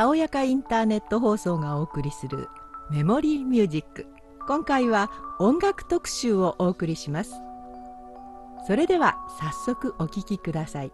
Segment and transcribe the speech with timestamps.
[0.00, 2.48] たおやかインターネット放送がお送りする
[2.90, 4.06] メモリーミュージック。
[4.48, 7.34] 今回は音楽特集をお送りします。
[8.66, 10.92] それでは早速お聴きください。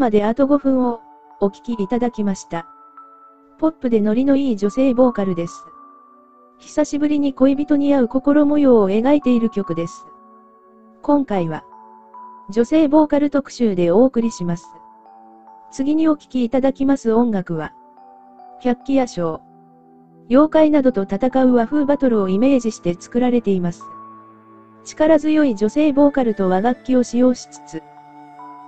[0.00, 1.00] まであと5分を
[1.40, 2.66] お聴きいただきました。
[3.58, 5.66] ポップでノリのいい女性ボーカルです。
[6.58, 10.06] 久しぶりに恋人に会う心模様を描いている曲です。
[11.02, 11.64] 今回は
[12.50, 14.66] 女性ボーカル特集でお送りします。
[15.70, 17.72] 次にお聴きいただきます音楽は
[18.62, 19.42] 百鬼夜唱。
[20.30, 23.82] 妖怪などと戦う和風バトルをイメージして作られています。
[24.84, 27.82] 力強い女性ボーカルと和楽器を使用しつつ、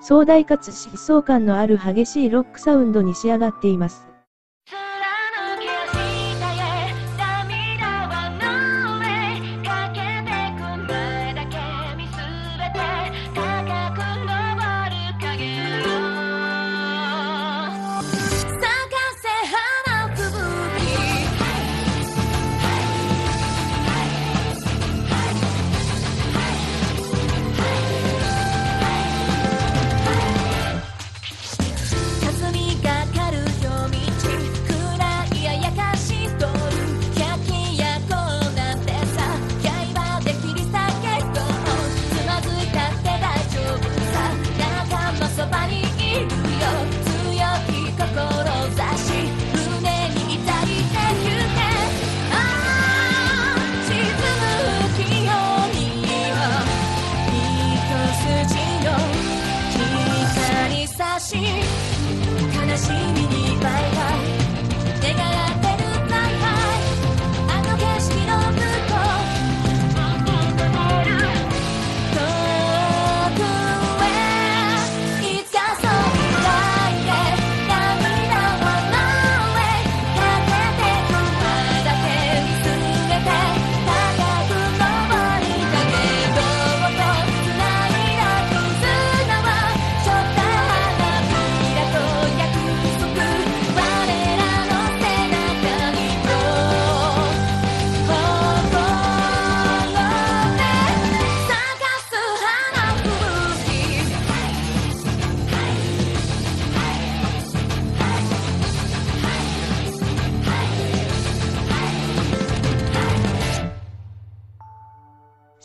[0.02, 4.11] 壮大かつ疾走感のある激しいロックサウンドに仕上がっています。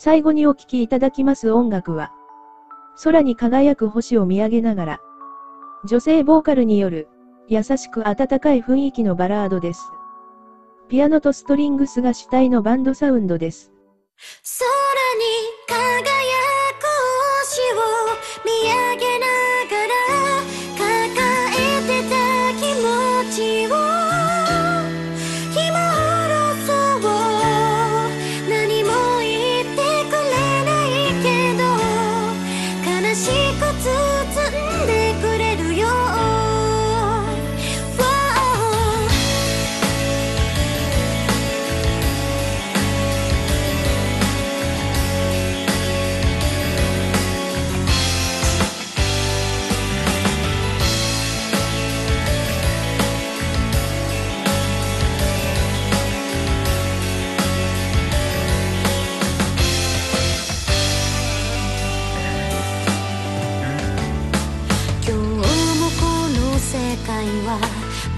[0.08, 2.12] 最後にお聴きいただきます音楽は、
[3.04, 5.00] 空に輝く星を見上げながら、
[5.84, 7.08] 女性ボーカルによる、
[7.46, 9.82] 優しく温かい雰囲気のバラードです。
[10.88, 13.70] ピアノとストリングスが主体のバンドサウンドです。
[14.58, 14.66] 空
[15.18, 15.26] に
[15.66, 16.32] 輝
[16.80, 16.86] く
[17.44, 17.76] 星を
[18.46, 19.37] 見上げながら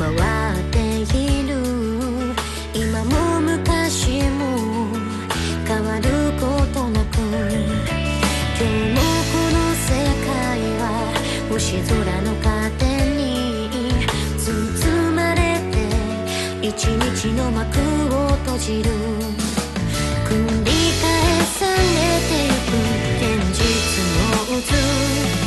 [0.01, 0.15] 回っ
[0.73, 0.79] て
[1.15, 1.61] いる。
[2.73, 4.41] 今も昔も
[5.67, 6.09] 変わる
[6.41, 8.65] ことなくで
[8.95, 9.01] も
[9.31, 9.89] この世
[10.25, 10.31] 界
[10.81, 10.83] は
[11.51, 11.93] 星空
[12.23, 12.49] の糧
[13.15, 13.21] に
[14.39, 14.49] 包
[15.15, 15.77] まれて
[16.67, 17.79] 一日の幕
[18.15, 18.89] を閉じる。
[20.25, 20.33] 繰
[20.65, 20.71] り
[21.03, 21.05] 返
[21.45, 21.79] され
[22.31, 22.73] ていく
[23.19, 23.23] 現
[23.53, 23.61] 実
[24.17, 25.40] の渦。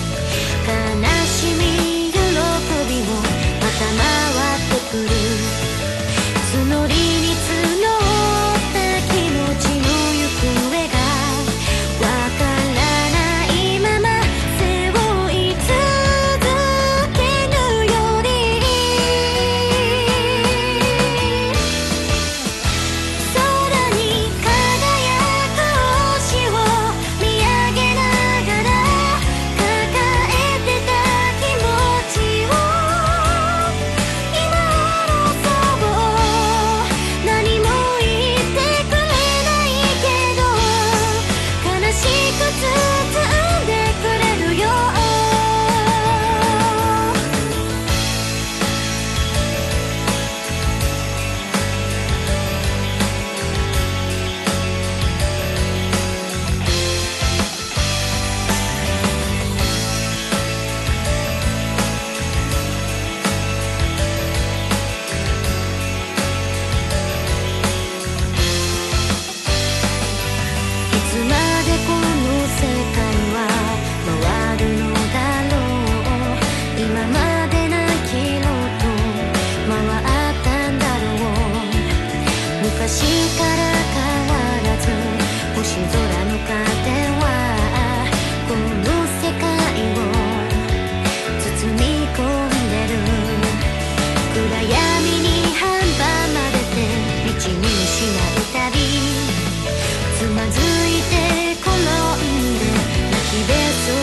[103.44, 104.03] universo.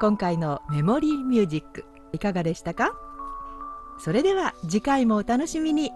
[0.00, 2.94] 今回のメモリーミュージックいかがでしたか？
[3.98, 5.90] それでは次回もお楽しみに。